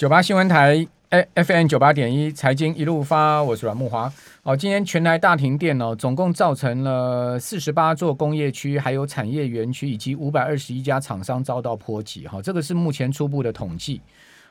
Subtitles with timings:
[0.00, 0.86] 九八新闻台
[1.34, 4.10] ，FM 九八点一，财经一路发，我是阮慕华。
[4.42, 12.26] 好，今天全台大停电哦，总共造成了四十八座工业区，还有产业园区，以及五百二十一家厂商遭到波及。
[12.26, 14.00] 哈，这个是目前初步的统计。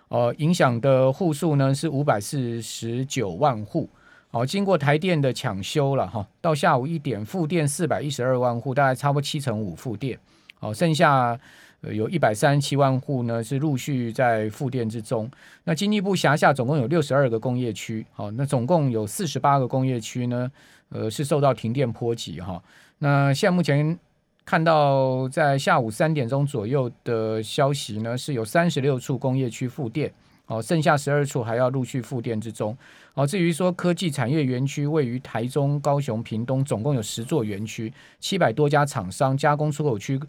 [0.10, 3.90] 呃，影响的户数呢是五百四十九万户。
[4.29, 10.20] 好，经过台电的抢修了哈，到下午一点复电四百一十二万户，大概差不多七成五复电。
[10.60, 11.40] 好，剩下。
[11.82, 15.32] 呃，有一百三十七万户呢，是陆续在复电之中。
[15.64, 20.52] 那经济部辖下总共有六十二个工业区，好，那总共有四十八个工业区呢，
[20.90, 22.62] 呃，是受到停电波及哈。
[22.98, 23.98] 那现在目前
[24.44, 30.12] 看到在下午三点钟左右的消息呢，是有三十六处工业区复电，
[30.44, 32.78] 好，剩下十二处还要陆续复电之中。
[33.14, 40.20] 好，至于说科技产业园区位于台中、高雄、屏东，总共有十座园区，七百多家厂商，加工出口区，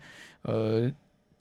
[0.42, 0.88] 呃。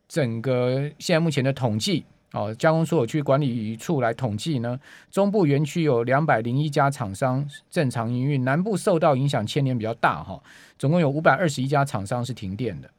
[0.09, 4.77] 整个现在目前的统计，哦，加工出口区管理处来统计呢，
[5.11, 10.41] 中部园区有两百零一家厂商正常营运，南部受到影响牵连比较大哈，
[10.79, 12.89] 总共有五百二十一家厂商是停电的，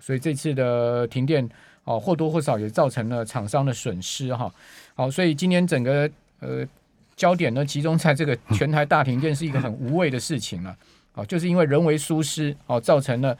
[0.00, 1.46] 所以这次的停电
[1.84, 4.50] 哦或多或少也造成了厂商的损失哈，
[4.94, 6.66] 好，所以今年整个呃
[7.14, 10.74] 焦点呢集中在这个全台大停电是一个很无谓的事情了，
[11.12, 13.36] 好，就是因为人为疏失哦造成了。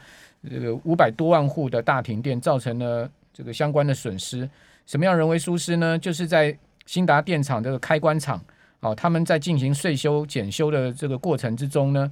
[0.47, 4.47] 这个五百多万户的大停电造成了这个相关的损失。
[4.85, 5.97] 什么样人为疏失呢？
[5.97, 8.41] 就是在兴达电厂这个开关厂，
[8.79, 12.11] 啊，他们在进行岁修检修的这个过程之中呢，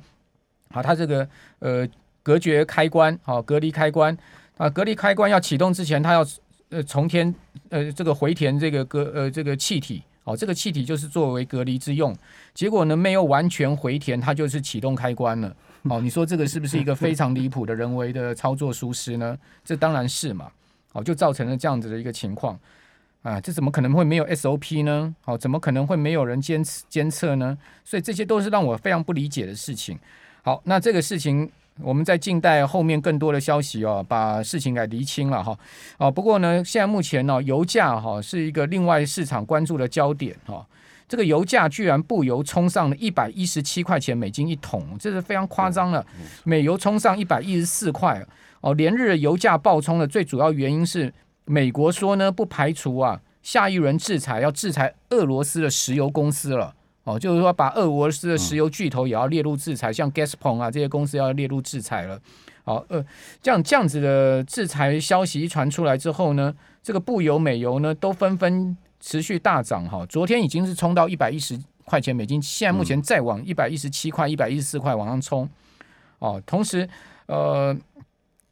[0.70, 1.28] 啊，它这个
[1.60, 1.88] 呃
[2.22, 4.16] 隔绝开关，啊，隔离开关，
[4.58, 6.24] 啊，隔离开关要启动之前，它要
[6.70, 7.34] 呃从填
[7.70, 12.16] 呃这个回填这个隔呃这个气体，哦，这个气体就是作为隔离之用。
[12.54, 15.56] 结果呢，没有完全回填，它就是启动开关了。
[15.90, 19.38] 哦，你说这个是不是一个非常离谱的人为的操作疏失呢？
[19.64, 20.52] 这当然是嘛。
[20.94, 22.58] 哦，就造成了这样子的一个情况
[23.22, 25.14] 啊，这怎么可能会没有 SOP 呢？
[25.26, 27.56] 哦，怎么可能会没有人监监测呢？
[27.84, 30.00] 所以这些都是让我非常不理解的事情。
[30.42, 31.48] 好，那这个事情
[31.82, 35.56] 我们在静待后面更多的消息哦，把事情给厘清了哈。
[35.98, 40.66] 哦，不过呢，现在目前呢，油价哈是一个另外市场关注的焦点哈。
[41.08, 46.06] 这个油价居然布油冲上了一百一十七块钱美金一桶，这是非常夸张了。
[46.44, 48.22] 美油冲上一百一十四块
[48.60, 51.14] 哦，连日的油价暴冲的最主要原因是
[51.46, 56.76] 美国说呢，不排除啊下一轮制裁要制裁俄罗斯的石油公司了
[57.06, 62.20] 哦，就是说把俄罗斯的石油巨头也要列入制裁，像 Gazprom 啊这些公司要列入制裁了。
[62.66, 63.02] 好，呃，
[63.42, 66.54] 这样这样子的制裁消息一传出来之后呢，
[66.84, 68.76] 这个布油、美油呢都纷纷。
[69.08, 75.50] 持续大涨哈，昨天已经是冲到一百一十块钱美金，现在目前再往一百一十七块、一百一十四块往上冲
[76.20, 76.44] 哦。
[76.46, 76.86] 同时，
[77.28, 77.74] 呃，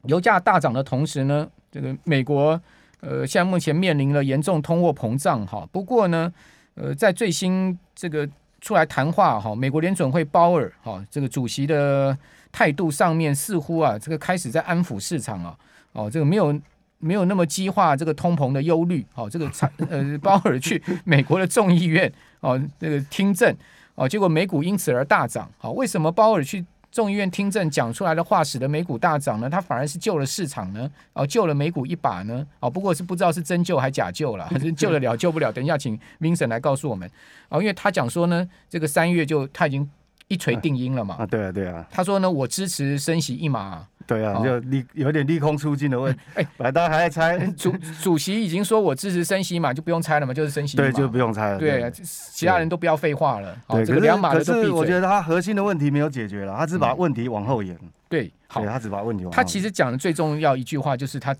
[0.03, 2.57] 油价大涨的同时呢，这个美国
[3.01, 5.67] 呃现在目前面临了严重通货膨胀哈。
[5.73, 6.33] 不过呢，
[6.75, 8.25] 呃，在最新这个
[8.61, 12.17] 出来谈话哈，美国联准会鲍尔哈这个主席的
[12.53, 15.57] 态度上面似乎啊，这个开始在安抚市场啊，
[15.91, 16.57] 哦，这个没有。
[17.05, 19.49] 没有那么激化这个通膨的忧虑，哦，这个
[19.89, 23.55] 呃鲍尔去美国的众议院哦，这个听证
[23.93, 29.49] 哦，结果美股因此而大涨，好，为什么鲍尔去众议院听证讲出来的话使得美股大涨呢？
[29.49, 30.89] 他反而是救了市场呢？
[31.13, 32.45] 哦，救了美股一把呢？
[32.59, 35.51] 哦，不过是不知道是真救还假救了，还 是救得了救不了？
[35.51, 37.07] 等一下请 Vincent 来告诉我们，
[37.49, 39.87] 哦，因为他讲说呢，这个三月就他已经
[40.27, 43.87] 一锤定音了嘛，啊，对啊，对啊，他说呢，我支持升息一码。
[44.07, 46.19] 对啊，就利有点利空出尽的问题。
[46.35, 50.77] 哎，大家还在猜，主主席已经说我支持升息嘛，就不用猜了嘛，就是升息。
[50.77, 51.57] 对，就不用猜了。
[51.57, 53.57] 对，其他人都不要废话了。
[53.67, 54.61] 对，这个两码的都闭嘴。
[54.61, 57.75] 可是我觉得他核心的问题没有解决了，他只把问题往后延。
[58.07, 59.43] 对，好，他只把问题往后延。
[59.43, 61.35] 他其实讲的最重要一句话就是他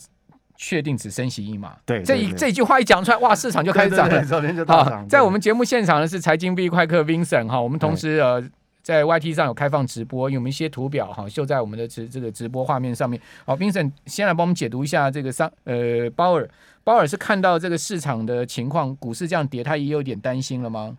[0.56, 1.76] 确定只升息一码。
[1.86, 4.26] 对，这一这句话一讲出来，哇，市场就开始涨了。
[4.26, 5.08] 昨天就大涨。
[5.08, 8.44] 在我们节目现场的是财经 B 快客 Vincent 哈，我们同时呃。
[8.86, 13.20] 在 YT 上有开放直播，有没有一些图表哈，秀在我们的直这个直播画面上面。
[13.44, 16.48] 好，Vincent 先来帮我们解读一下这个商呃鲍尔，
[16.84, 20.96] 鲍尔是看到这个市场的情况，股市这样跌，他也有点担心了吗？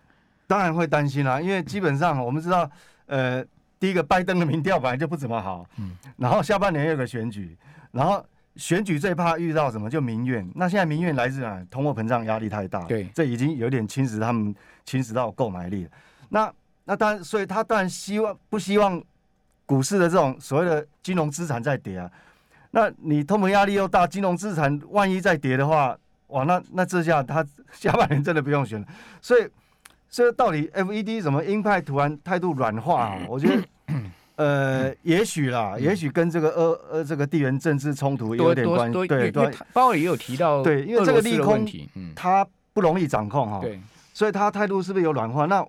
[0.47, 2.69] 当然会担心啦，因为基本上我们知道，
[3.05, 3.41] 呃，
[3.79, 7.57] 第一个拜登的民调本来就不怎么好，嗯，然后下半年又有个选举，
[7.93, 8.21] 然后
[8.57, 9.89] 选举最怕遇到什么？
[9.89, 10.45] 就民怨。
[10.55, 11.65] 那现在民怨来自哪？
[11.71, 14.53] 通货膨胀压力太大，对，这已经有点侵蚀他们，
[14.83, 15.89] 侵蚀到购买力了。
[16.27, 16.53] 那
[16.87, 18.99] 那当然，所以他当然希望不希望
[19.65, 22.09] 股市的这种所谓的金融资产再跌啊？
[22.71, 25.95] 那你通膨压力又大，金融资产万一再跌的话，
[26.27, 28.87] 哇，那那这下他下半年真的不用选了。
[29.21, 29.47] 所以，
[30.09, 33.19] 所以到底 FED 怎么鹰派突然态度软化啊？
[33.27, 33.63] 我觉得，
[34.35, 39.07] 呃，也许啦，也许跟这个呃呃这个地缘政治冲突有点关系。
[39.07, 41.65] 对对，鲍尔也有提到，对，因为这个利空，
[42.15, 42.47] 他。
[42.73, 43.59] 不容易掌控哈。
[43.59, 43.81] 对，
[44.13, 45.47] 所以他态度是不是有软化？
[45.47, 45.65] 那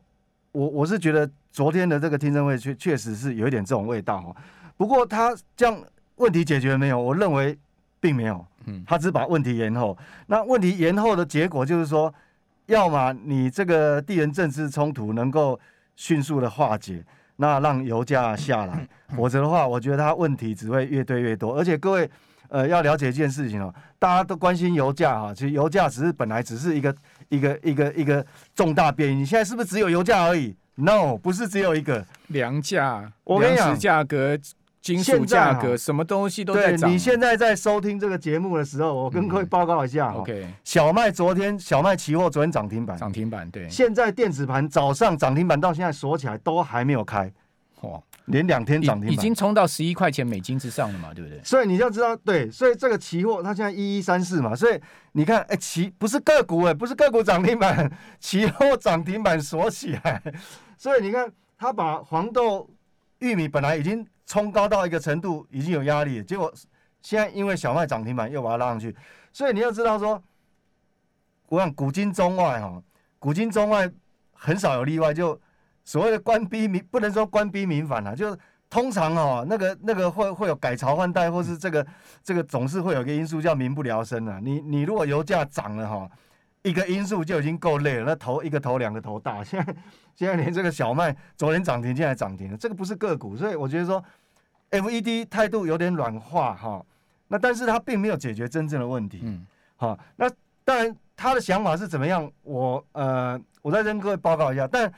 [0.52, 4.36] 我我是觉得昨天的这个听证会确确实是有一点这种味道哈。
[4.76, 5.80] 不过他这样
[6.16, 7.00] 问题解决了没有？
[7.00, 7.58] 我认为
[8.00, 8.44] 并没有。
[8.66, 9.96] 嗯，他只把问题延后。
[10.26, 12.12] 那问题延后的结果就是说，
[12.66, 15.58] 要么你这个地缘政治冲突能够
[15.96, 17.02] 迅速的化解，
[17.36, 18.86] 那让油价下来；
[19.16, 21.56] 否则的话，我觉得他问题只会越堆越多。
[21.56, 22.10] 而且各位，
[22.48, 26.94] 呃，要了解一件事情哦，大家都关心油价哈，其实油价只是本来只是一个
[27.28, 34.38] 一个一个一个重大变因，现在是不是只有油价而已？No，不是只有一个粮价，粮食价格。
[34.80, 36.88] 金属价格，什么东西都在涨。
[36.88, 40.14] 对，你现在在收听这个节目的时候，我跟各位报告一下。
[40.14, 43.68] OK，小麦昨天小麦期货昨天涨停板，涨停板对。
[43.68, 47.30] 现在电子盘早上涨停板到现在锁起来都还没有开，
[47.82, 51.42] 哇，连两天涨停板，已经冲到十一块钱美金之上了嘛，对不对？
[51.42, 54.80] 所以你要知道，对，所以这个期货它现在一一三四嘛，所以
[55.12, 57.90] 你看，哎，期不是个股哎，不是个股涨停板，
[58.20, 60.22] 期货涨停板锁起来，
[60.76, 62.68] 所以你看，它把黄豆、
[63.18, 64.06] 玉米本来已经。
[64.30, 66.52] 冲高到一个程度已经有压力，结果
[67.00, 68.94] 现在因为小麦涨停板又把它拉上去，
[69.32, 70.22] 所以你要知道说，
[71.48, 72.82] 我想古今中外哈，
[73.18, 73.90] 古今中外
[74.32, 75.40] 很少有例外，就
[75.88, 78.36] 所谓的官逼民，不能说官逼民反啊，就
[78.68, 81.86] 通常哦，那个那个会会有改朝换代，或是这个
[82.22, 84.38] 这个总是会有一个因素叫民不聊生啊。
[84.42, 86.06] 你你如果油价涨了哈，
[86.60, 89.74] 一个因素就已经够累了，那头一个头两个头大，现在
[90.14, 94.04] 现在连这个小麦昨天涨停，现在涨停了，这个不是个股，所以我觉得说。
[94.70, 96.84] FED 态度有点软化哈，
[97.28, 99.46] 那但是他并没有解决真正的问题，嗯，
[99.76, 100.30] 好，那
[100.62, 102.30] 当然他的想法是怎么样？
[102.42, 104.68] 我呃，我再跟各位报告一下。
[104.70, 104.92] 但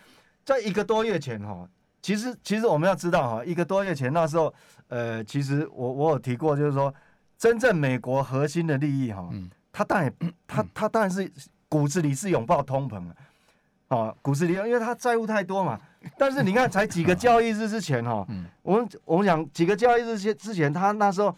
[0.50, 1.64] 在一个多月前哈，
[2.02, 4.52] 其实其实我们要知道哈，一个多月前那时候，
[4.88, 6.92] 呃，其实我我有提过，就是说
[7.38, 10.12] 真正美国核心的利益哈，嗯，他当然
[10.48, 11.30] 他他当然是
[11.68, 15.80] 骨子里是拥抱通膨的，啊，骨子里因为他债务太多嘛。
[16.18, 18.26] 但是你看，才几个交易日之前哈，
[18.62, 21.32] 我们我们讲几个交易日之之前，他那时候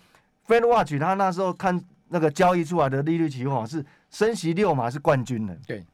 [0.49, 5.85] Fed Watch 他那时候看那个交易出来的利率期货是升息六码是冠军的，对。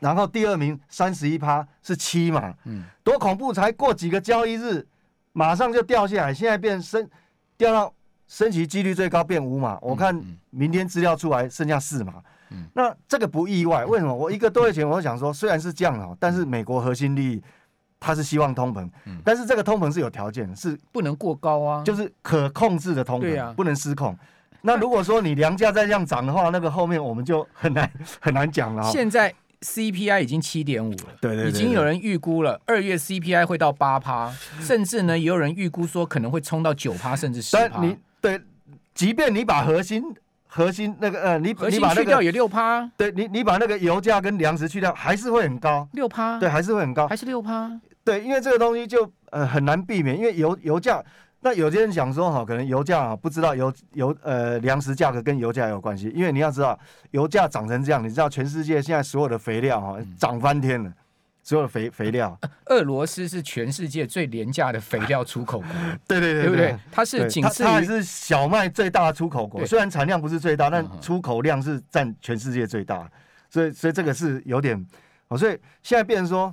[0.00, 3.52] 然后第二名三十一趴是七嘛，嗯，多恐怖！
[3.52, 4.86] 才过几个交易日，
[5.32, 7.08] 马上就掉下来，现在变升
[7.56, 7.92] 掉到
[8.26, 9.78] 升息几率最高变五嘛。
[9.80, 10.20] 我看
[10.50, 12.14] 明天资料出来剩下四嘛，
[12.50, 13.84] 嗯，那这个不意外。
[13.84, 14.14] 为什么？
[14.14, 17.42] 我一个多月前我就想说，虽然是这样啊，但是美国核心利益。
[17.98, 18.88] 他是希望通膨，
[19.24, 24.16] 但是这个通膨是有条件的，是不能过高啊，就是可控制的通膨，不能失控。
[24.60, 27.90] 那如果说你粮价再这样涨的话，那个后面我们就很难
[28.20, 28.82] 很难讲了。
[28.92, 29.34] 现在
[29.66, 37.82] CPI 已经七点五了，对对，已经有人预估了二月 CPI 会到八趴，甚至呢也有人预估说可能会冲到九趴，甚至十趴。
[37.82, 38.40] 你对，
[38.94, 40.04] 即便你把核心
[40.46, 47.70] 核心那个呃，你核心去掉也六趴，对你你把那个油价跟粮食去掉，还是会很高，六趴，对，还是会很高，还是六趴。
[48.04, 51.02] 对，因为这个东西就呃很难避免，因为油油价，
[51.46, 56.76] 那有些人讲说哈，可能油价啊不知道油油呃粮食价格跟油价有关系，因为你要知道
[57.12, 60.92] 油价涨成这样，你知道全世界现在所有的肥料哈涨翻天了，
[61.44, 65.68] 所有的肥肥料，俄罗斯是全世界最廉价的肥料出口国，
[66.08, 66.76] 对对对，对不对？
[66.90, 73.08] 它是仅次于它是小麦最大的出口国，虽然产量不是最大，但出口量是占全世界最大，
[73.48, 74.84] 所以所以这个是有点
[75.28, 76.52] 哦，所以现在变成说。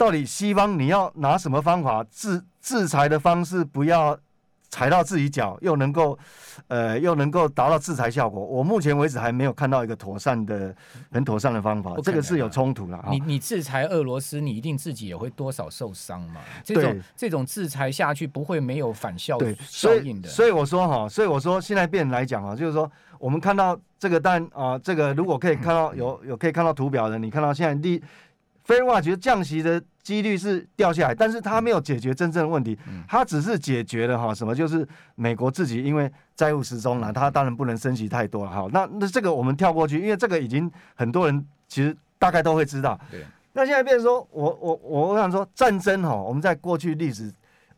[0.00, 4.18] 到底西方你要拿什么方法制制裁的方式，不要
[4.70, 6.18] 踩到自己脚，又能够，
[6.68, 8.42] 呃，又能够达到制裁效果？
[8.42, 10.74] 我目前为止还没有看到一个妥善的、
[11.12, 11.94] 很妥善的方法。
[12.02, 13.04] 这个是有冲突了。
[13.10, 16.40] 你你制裁俄罗斯，你一定自己也会多少受伤嘛？
[16.64, 20.30] 这种这种制裁下去不会没有反效对效应的。
[20.30, 28.02] 所以，所以我说哈，所以我说现在变来讲啊，就是说我们看到这个但啊，这个如果可以看到有有可以看到图表的，你看到现在第。
[28.70, 34.86] 非话觉得降息的几率是掉下来，但是它没有解决真正的问题，他只是解决了哈什么，就是
[35.16, 38.68] 美国自己因为债务失踪了，它当然不能升息太多了哈。
[38.72, 42.96] 那那这个我们跳过去，因为这个已经很多人其实大概都会知道。
[43.10, 43.24] 对。
[43.52, 47.28] 那现在变成说，我我我想说战争哈，我们在过去历史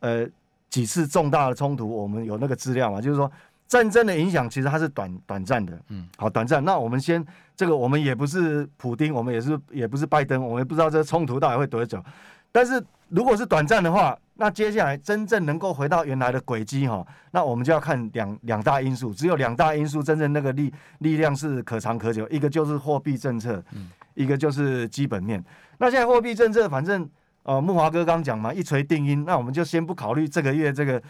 [0.01, 0.29] 呃
[0.69, 3.33] 几次重大的冲突，我们有那个资料嘛，就是说。
[3.69, 6.63] 战争的影响其实它是短短暂的，嗯，好短暂。
[6.63, 7.25] 那我们先
[7.63, 12.03] 这个，我们也不是普丁，我们也是也不是拜登，我们也不知道这个冲突到底会多久。
[12.51, 25.43] 但是如果是短暂的话，那接下来真正能够回到原来的轨迹哈，那我们就要看两两大因素，只有两大因素真正那个力力量是可长可久，一个就是货币政策，嗯，一个就是基本面。
[25.79, 27.09] 那现在货币政策，反正
[27.45, 31.01] 呃木华哥刚讲嘛，一锤定音，那我们就先不考虑这个月这个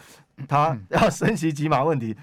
[0.47, 2.15] 他 要升息几码问题。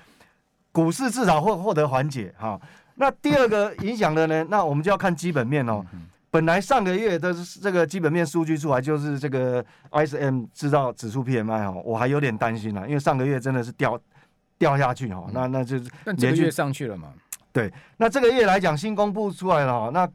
[0.73, 2.59] 股市至少会获得缓解哈，
[3.01, 5.83] 那第二个影响的呢，那我们就要看基本面哦。
[6.31, 13.99] 本来上个月的这个基本面数据出来，就是这个 ISM 制造指数 PMI 哦，我还有点担心了，因为上个月真的是掉
[14.59, 17.09] 掉下去哈，那那就是但这个月上去了嘛？
[17.53, 20.07] 对，那这个月来讲新公布出来了哈，那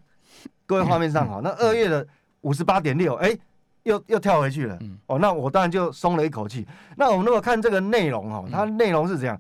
[0.68, 2.08] 各位画面上哈，那二月的
[2.42, 3.36] 五十八点六，哎，
[3.84, 6.66] 又又跳回去了，哦，那我当然就松了一口气。
[6.96, 9.38] 那我们如果看这个内容哈，它内容是这样，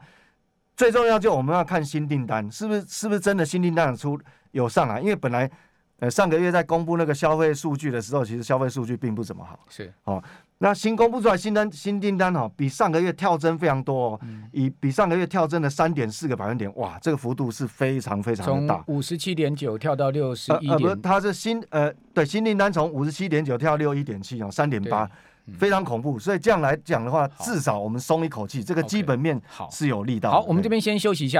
[0.76, 4.20] 最重要就我们要看新订单是不是是不是真的新订单出
[4.52, 5.50] 有上来，因为本来。
[6.00, 9.58] 呃，上个月在公布那个消费数据的时候，其实消费数据并不怎么好。
[9.70, 9.90] 是。
[10.04, 10.22] 哦，
[10.58, 25.10] 那新公布出来新单新订单哦，比上个月跳增非常多哦，嗯、以比上个月跳增了三点四个百分点，哇，这个幅度是非常非常的大，五十七点九跳到六十一点，呃，不是，它是新呃对新订单从五十七点九跳六一点七哦，三点八，
[25.58, 26.18] 非常恐怖。
[26.18, 30.32] 所以这样来讲的话，至少我们松一口气，这个基本面好是有力道。
[30.32, 31.40] 好，我们这边先休息一下，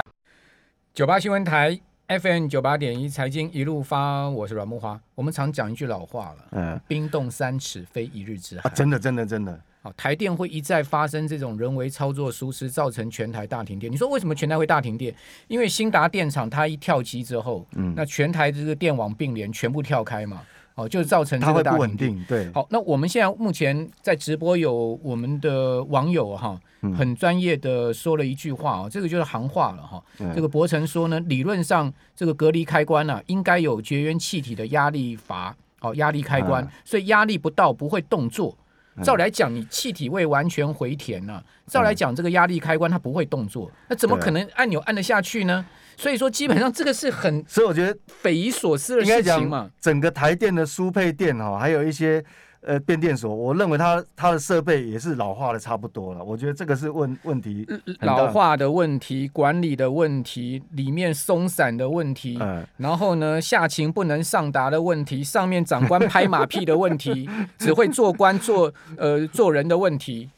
[0.92, 1.80] 九八新闻台。
[2.08, 4.96] FM 九八点一财经一路发，我是阮木花。
[5.16, 8.70] 我们常讲一句老话了，嗯，冰冻三尺非一日之寒。
[8.70, 9.60] 啊，真的，真的，真的。
[9.82, 13.90] 好，台电会一再发生这种人为操作疏失，造成全台大停电。
[13.90, 15.12] 你说为什么全台会大停电？
[15.48, 20.40] 因为新达电厂它一跳机之后，嗯，那全台这个电网并联全部跳开嘛，
[20.76, 21.40] 哦，就造成。
[21.40, 22.48] 它会不稳定，对。
[22.52, 26.58] 好，那我们现在目前在直播有我们的网友哈。
[26.96, 30.00] 很专业的说了一句话啊，这个就是行话了哈。
[30.32, 38.56] 这个博成说呢，理论上这个隔离开关呢，应该有绝缘气体的压力阀，哦，压力开关，所以压力不到不会动作。
[39.02, 45.66] 照来讲，你气体未完全回填呢，照来讲这个压力开关它不会动作，那怎么可能按钮按得下去呢？
[45.96, 49.70] 所以说基本上这个是很，所以我觉得匪夷所思的事情嘛。
[49.80, 52.24] 整个台电的输配电哈，还有一些。
[52.62, 56.24] 呃，变电所，我认为它它的设备也是老化的差不多了。
[56.24, 57.64] 我觉得这个是问问题，
[58.00, 70.28] 老化的问题，管理的问题，里面松散的问题，嗯、然后呢，下情不能上达的问题，上面长官拍马屁的问题， 只会做官做呃做人的问题，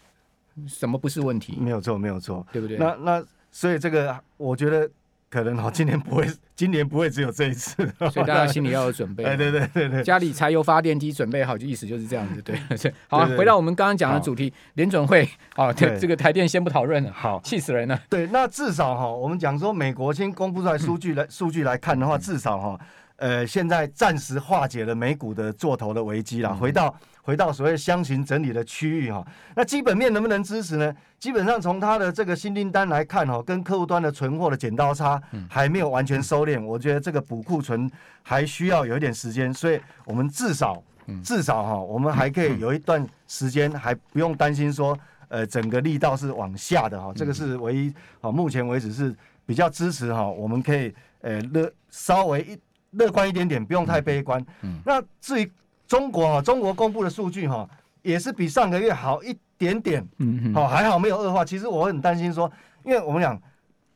[0.67, 1.57] 什么不是问题？
[1.59, 2.77] 没有错，没有错，对不对？
[2.77, 4.87] 那那所以这个，我觉得。
[5.31, 9.25] 可能哦，今年不会， 今年不会只有这一次， 所以大家心里要有准备。
[9.25, 12.59] 哎，对对对对，家里柴油发电机准备好，就意思就是这样子，对。
[13.09, 18.01] 好，回到我们刚刚讲的主题，联准会，好，这这个台电先不讨论了，好，气死人了。
[18.09, 22.81] 对，那至少哈，我们讲说美国先公布出来数据来数据来看的话，至少哈，
[23.17, 26.95] 呃，现在暂时化解了美股的做头的危机了，回到。
[27.29, 29.23] 回到所谓箱型整理的区域哈，
[29.55, 30.97] 那基本面能不能支持呢？
[31.19, 37.91] 基本上从它的这个新订单来看哈，跟客户端的存货的剪刀差还没有完全收敛，我觉得这个补库存
[38.23, 40.83] 还需要有一点时间，所以我们至少
[41.23, 47.93] 至少哈，我们还可以有一段时间还不用担心说，呃，整个力道是往下的哈，这个是唯一
[48.23, 52.59] 啊，目前为止是比较支持哈，我们可以呃乐稍微一
[52.93, 54.43] 乐观一点点，不用太悲观。
[54.63, 55.53] 嗯那至于。
[55.89, 57.69] 中国哈，中国公布的数据哈，
[58.03, 61.43] 也是比上个月好一点点，嗯好，还好没有恶化。
[61.43, 62.51] 其实我很担心说，
[62.85, 63.41] 因为我们讲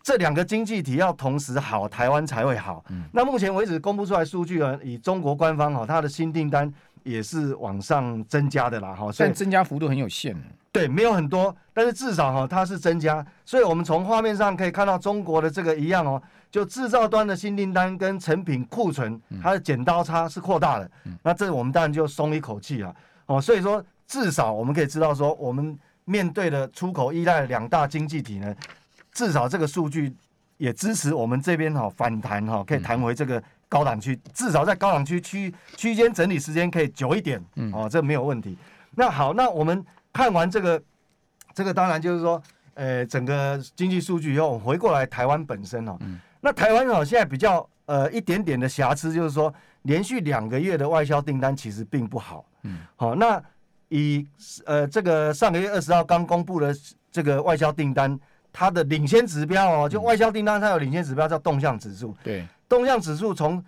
[0.02, 2.82] 这两个经济体要同时好，台湾才会好。
[3.12, 6.72] 那目前为止公布出来数据啊，以中国官方哈，它的新订单
[7.02, 10.34] 也是往上增加的啦，哈，但增加幅度很有限。
[10.72, 13.24] 对，没有很多，但是至少哈，它是增加。
[13.44, 16.20] 所以我们从画面上可以看到，中国的这个一样哦。
[16.52, 20.90] 就制造端的新订单跟成品库存，它的剪刀差是扩大的，
[21.22, 22.94] 那这我们当然就松一口气了。
[23.24, 28.54] 哦，所以说至少我们可以知道说，我们面对的出口依赖的两大经济体呢，
[29.12, 30.14] 至少这个数据
[30.58, 37.42] 也支持我们这边哈反弹哈，可以弹回这个高档区，至少在高档区区区间整理时间可以久一点，
[37.72, 38.58] 哦，这没有问题。
[38.94, 39.82] 那好，那我们
[40.12, 40.82] 看完这个，
[41.54, 42.42] 这个当然就是说，
[42.74, 45.96] 呃，整个经济数据以后，我们回过来台湾本身哦。
[46.44, 52.44] 那台湾哦，现在比较呃一点点的瑕疵，就是说连续两个月的外销订单其实并不好。
[52.64, 53.40] 嗯，好，那
[53.88, 54.26] 以
[54.66, 56.74] 呃这个上个月二十号刚公布的
[57.12, 58.18] 这个外销订单，
[58.52, 62.12] 它的领先指标哦，就外销订单它有领先指标叫动向指数。
[62.24, 63.64] 对，动向指数从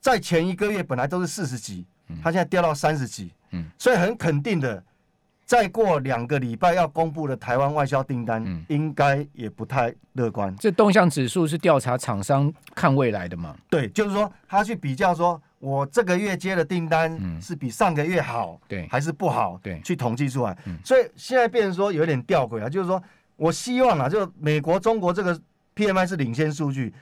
[0.00, 1.86] 在前一个月本来都是四十几，
[2.20, 3.32] 它现在掉到三十几。
[3.52, 4.82] 嗯，所以很肯定的。
[5.50, 10.54] 再过两个礼拜要公布的台湾外销订单，应该也不太乐观。
[10.58, 13.56] 这动向指数是调查厂商看未来的嘛？
[13.68, 19.58] 对，就是说他去比较，说我这个月接的订单是比上个月好，对，还是不好？
[19.60, 20.56] 对，去统计出来。
[20.84, 23.02] 所以现在变成说有点吊诡啊，就是说
[23.34, 25.36] 我希望啊，就美国、中国这个
[25.74, 26.94] PMI 是领先数据，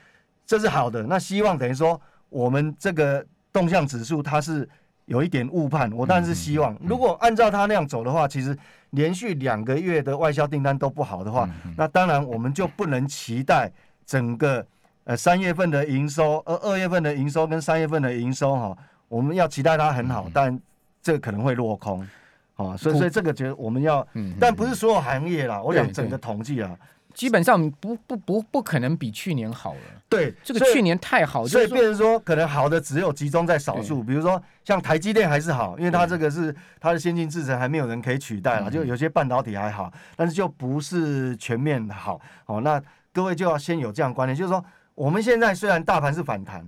[0.47, 1.03] 这是好的。
[1.03, 4.67] 那希望等于说我们这个动向指数它是。
[5.09, 8.55] 有一点误判，我当然是希望，如果按照他那样走的话，其实
[8.91, 13.71] 连续两个月的外销订单都不好的话，那当然我们就不能期待
[14.05, 14.63] 整个
[15.05, 20.59] 呃三月份的营收，而二月份的营收跟三月份的营收哈，我们要期待它很好，嗯、但
[21.01, 22.07] 这个可能会落空，
[22.55, 26.77] 啊，所以所以这个觉得我们要，嗯、但不是所有行业啦，我讲整个统计啊。
[27.13, 29.79] 基本上不不不不可能比去年好了。
[30.07, 42.19] 对，这个去年太好，所以变成说可能好的只有集中在少数，比如说像台积电还是好，因为它这个是它的先进制程还没有人可以取代了，就有些半导体还好，但是就不是全面好。
[42.47, 42.81] 哦，那
[43.13, 44.63] 各位就要先有这样观念，就是说
[44.95, 46.65] 我们现在虽然大盘是反弹，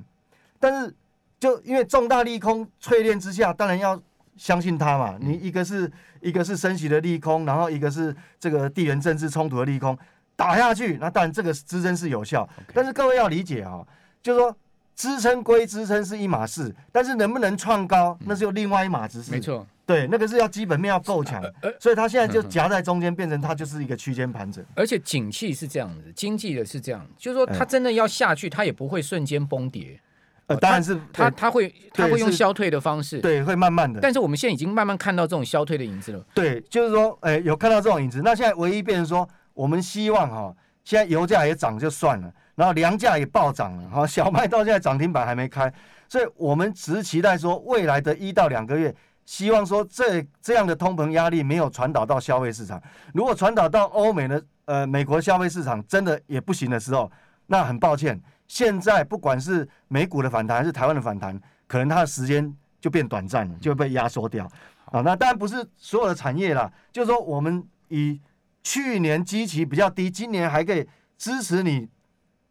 [0.60, 0.94] 但是
[1.40, 4.00] 就因为重大利空淬炼之下，当然要
[4.38, 5.18] 相信它嘛。
[5.20, 9.98] 你一个是一个是升息的利空，然后一个是这个地缘政治冲突的利空。
[10.42, 13.88] 打下去，那当然这个支撑是有效.但是各位要理解啊、哦，
[14.24, 14.58] 就是说
[14.96, 19.32] 支撑归支撑是一码事，但是能不能创高，那是有另外一码子事。
[19.32, 21.40] 没错，对，那个是要基本面要够强，
[21.80, 24.66] 所以它现在就夹在中间，变成它就是一个区间盘整。
[24.74, 30.00] 而且景气是这样子，经济的是这样，就是说它真的要下去，它也不会瞬间崩跌。
[30.48, 34.00] 呃，当然是它它会它会用消退的方式，对，会慢慢的。
[34.02, 36.26] 但是我们现在已经慢慢看到这种消退的影子了。
[36.34, 38.22] 对，就是说，哎，有看到这种影子。
[38.24, 39.30] 那现在唯一变成说。
[39.54, 45.72] 我们希望哈，现在油价也涨就算了，然后粮价也暴涨了哈，小麦到现在涨停板还没开，
[46.08, 48.94] 所以我们只是期待说未来的一到两个月，
[49.26, 52.82] 希望说这这样的通膨压力没有传导到消费市场。
[53.14, 57.12] 如果传导到欧美的呃美国消费市场真的也不行的时候，
[57.48, 64.50] 那很抱歉，现在不管是美股的反弹还是台湾的反弹，可能它的时间就变短暂了，就被压缩掉
[64.86, 65.02] 啊。
[65.02, 68.20] 那当然不是所有的产业啦，就是说我们以。
[68.64, 70.88] 去年基期比较低，今年还可以
[71.18, 71.88] 支持你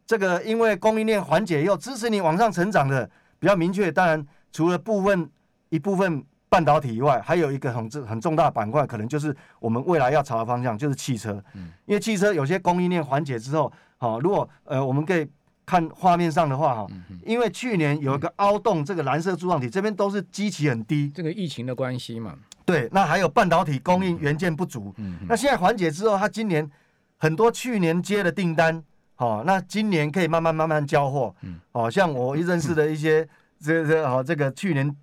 [0.05, 3.91] 这个，因为供应链缓解又支持你往上成长的比较明确。
[3.91, 5.29] 当然，除了部分
[5.69, 11.41] 一部分半导体以外，还有一个很重很重大的板块，可能就是我们未来要朝的方向，就是汽车。
[11.85, 15.25] 因为汽车有些供应链缓解之后，好，如果呃我们可以
[15.65, 16.87] 看画面上的话哈，
[17.25, 22.35] 因为去年有一个凹洞，这个蓝色柱状体这边都是基期很低，这个疫情的关系嘛。
[22.71, 26.69] 对，那还有半导体供应元件不足，嗯，那现在缓解之后，它今年
[27.17, 28.81] 很多去年接的订单，
[29.15, 33.27] 好，那今年可以慢慢慢慢交货，嗯，哦像我一认识的一些
[33.59, 34.95] 这这哦这个去年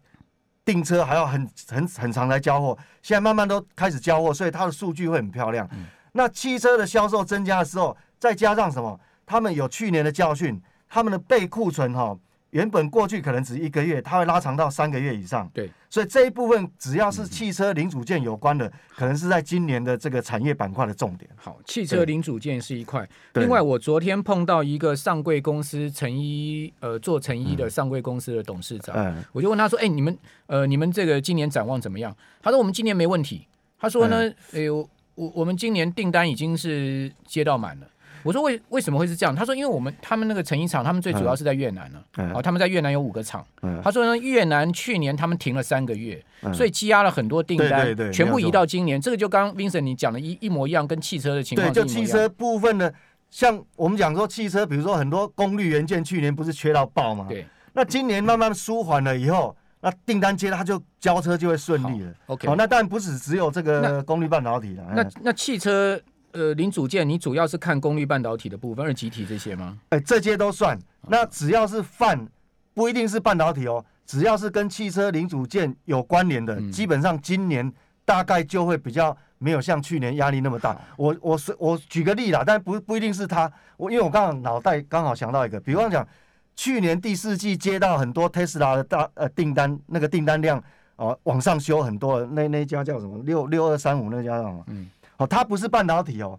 [0.65, 5.69] 订车还要很很很长才交货，现在慢慢都开始交货，所以它的数据会很漂亮。
[6.13, 8.99] 那汽车的销售增加的时候，再加上什么？
[9.27, 12.17] 他们有去年的教训，他们的备库存哈。
[12.51, 15.51] 原本过去可能只一个月，它会拉长到三个月以上。
[15.53, 21.31] 对，所以这一部分只要是汽车零组件有关的，可能是在今年的这个产业板块的重点。
[21.37, 23.07] 好，汽车零组件是一块。
[23.35, 33.47] 另外，我昨天碰到一个上柜公司成衣，呃，做成衣的上柜公司的董事长，嗯，我就问他说：“哎、欸，你们，呃，你们这个今年展望怎么样？”他说：“我们今年没问题。”
[33.79, 37.87] 他说呢：“哎呦，我我们今年订单已经是接到满了。”
[38.29, 39.35] 我说为为什么会是这样？
[39.35, 41.99] 他说，因为我们他们那个成衣厂，他们最主要是在越南呢。
[42.35, 43.43] 哦，他们在越南有五个厂。
[43.83, 49.01] 他说呢，越南去年他们停了三个月，所以积压了很多订单，全部移到今年。
[49.01, 51.73] 这个就刚 Vincent 你讲的一一模一样，跟汽车的情况。
[51.73, 52.93] 对，就汽车部分的，
[53.31, 57.25] 像我们讲说汽车，比如说很多功率元件，去年不是缺到爆吗？
[57.31, 57.47] 对。
[57.73, 62.13] 那今年慢慢舒缓了以后，那订单接了，它就交车就会顺利了。
[62.27, 62.47] OK。
[62.47, 64.85] 好，那当然不是只有这个功率半导体了。
[64.95, 65.99] 那那汽车。
[66.33, 69.79] 呃，零组件，你主要是看功率半导体的部分，二极体这些吗？
[69.89, 70.79] 哎、欸，这些都算。
[71.09, 72.29] 那只要是泛，
[72.75, 77.73] 不一定是半导体哦，只要是跟汽车零组件有关联的，嗯、基本上今年
[78.05, 80.79] 大概就会比较没有像去年压力那么大。
[80.97, 83.51] 我我是我举个例啦，但不不一定是他。
[83.79, 86.07] 我因为我刚刚脑袋刚好想到一个，比方讲，
[86.55, 90.59] 去年第四季接到很多特斯拉的大呃订单，那个订单量
[90.97, 92.25] 哦、呃、往上修很多。
[92.27, 93.19] 那那家叫什么？
[93.25, 94.65] 六六二三五那家叫什么？
[94.67, 94.91] 嗯。
[95.19, 96.39] 哦，它不是半导体哦，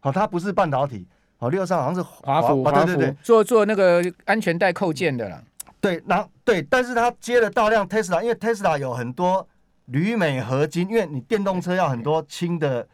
[0.00, 1.06] 好，它不是半导体，
[1.38, 5.42] 哦，六上好像是华孚，华孚，对对对，做做那个安全带扣件的啦。
[5.80, 9.46] 对，然后对，但是它接了大量 Tesla，因为 Tesla 有很多
[9.86, 12.86] 铝镁合金，因为你电动车要很多轻的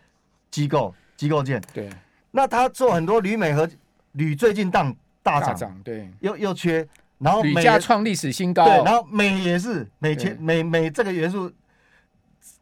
[0.50, 1.62] 机构机构件。
[1.72, 1.90] 对。
[2.30, 3.68] 那它做很多铝镁合
[4.12, 6.86] 铝最近大大涨，对，又又缺，
[7.18, 8.64] 然后铝价创历史新高。
[8.64, 11.52] 对，然后镁也是镁缺镁镁这个元素。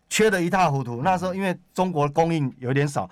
[0.08, 1.02] 缺的一塌糊涂。
[1.02, 3.08] 那时候因为中国供应有点少，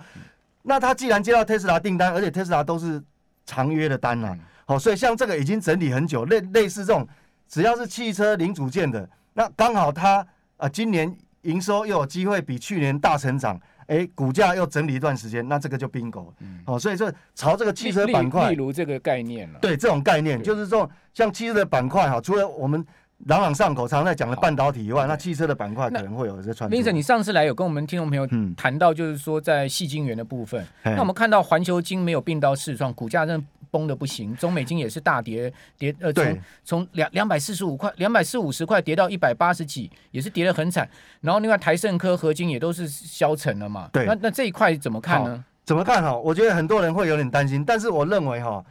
[0.61, 3.01] 那他既然接到特斯拉订单，而且特斯拉都是
[3.45, 7.07] 长约的单啊，好，所以像这个已经整理很久，类类似这种，
[7.47, 10.25] 只要是汽车零组件的，那刚好它
[10.57, 16.31] 啊今年营收又有机会比去年大成长，哎，股价又整理一段时间，那这个就 bingo，
[16.65, 22.85] 好，所以说朝这个汽车板块，例如这个概念了，对这种概念就是说像汽车的板块哈，除了我们。
[23.25, 26.69] 朗朗上口，常常在讲的半导体以外，那汽车的板块可能会有这传。
[26.69, 40.89] Vincent，你上次来有跟我们听众朋友谈到，就是说在细晶圆的部分，嗯、那我们看到环球晶没有并到市创，股价真的崩的不行，中美金也是大跌跌呃从从两两百四十五块两百四五十块跌到一百八十几，也是跌得很惨。
[41.21, 43.89] 然后另外台盛科合金也都是消沉了嘛。
[43.93, 45.43] 对，那那这一块怎么看呢？
[45.63, 46.13] 怎么看哈？
[46.13, 48.61] 我觉得很多人会有点担心，但是我认为哈，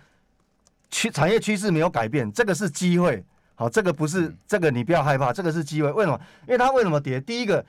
[0.90, 3.24] 趋产业趋势没有改变，这个是机会。
[3.54, 5.90] 好，这个不是这个你不要害怕，这个是机会。
[5.92, 6.18] 为什么？
[6.46, 7.20] 因为它为什么跌？
[7.20, 7.64] 第一个，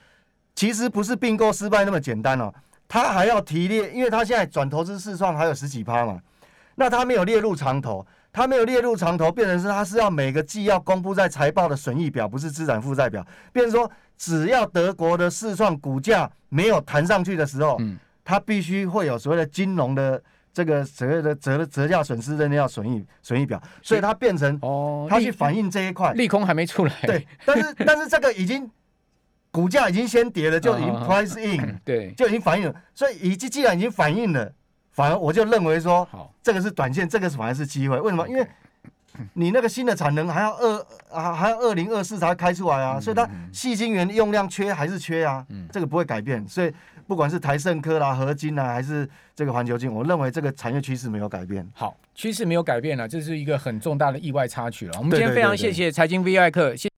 [0.56, 2.54] 其实不是并购失败那么简单哦，
[2.88, 6.20] 它还要提列，因为它现在转投资视创还有十几趴嘛，
[6.76, 13.26] 那它没有列入长投，它没有列入长投，变成是它是要每个季要公布在财报的损益表，不是资产负债表。
[13.52, 17.98] 变成说，只要德国的市创股价没有弹上去的时候，嗯。
[18.26, 26.14] 它必须会有所谓的金融的这个所谓的折折价损失的那叫损益损益表，所以它变成哦，它去反映这一块。
[26.14, 28.70] 利空还没出来，对，但是但是这个已经
[29.50, 34.54] 股价已经先跌了，就已经 price in， 对，就已经反映了，所以已经既然已经反映了，
[34.92, 38.28] 反而我就认为说，好，这个是短线，这个反而是机会，为什么？
[38.30, 38.48] 因为
[39.34, 46.72] 你那个新的产能还要二啊，还要二零二四才开出来啊，所以它细晶圆用量缺还是缺啊，这个不会改变，所以。
[47.08, 51.68] 不管是台盛科啦、合金啦，还是这个环球金，我认为这个产业趋势没有改变。
[51.74, 54.94] 好，趋势没有改变了，这是一个很重大的意外插曲了。
[54.98, 56.90] 我们今天非常谢谢财经 V I 课，谢。